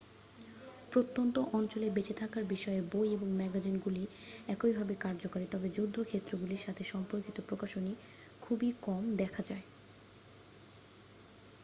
প্রত্যন্ত 0.91 1.35
অঞ্চলে 1.53 1.87
বেঁচে 1.89 2.13
থাকার 2.13 2.43
বিষয়ে 2.45 2.81
বই 2.91 3.07
এবং 3.13 3.27
ম্যাগাজিনগুলি 3.33 4.03
একইভাবে 4.47 4.93
কার্যকরী 4.97 5.45
তবে 5.49 5.67
যুদ্ধ 5.69 5.95
ক্ষেত্রগুলির 6.03 6.63
সাথে 6.65 6.83
সম্পর্কিত 6.85 7.37
প্রকাশনী 7.49 7.93
খুবই 8.41 8.69
কম 8.81 9.03
দেখা 9.21 9.41
যায় 9.43 9.65